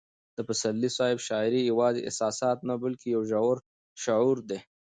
د 0.37 0.39
پسرلي 0.47 0.89
صاحب 0.97 1.19
شاعري 1.27 1.61
یوازې 1.71 2.01
احساسات 2.07 2.57
نه 2.69 2.75
بلکې 2.83 3.07
یو 3.15 3.21
ژور 3.31 3.57
شعور 4.03 4.37
دی. 4.49 4.59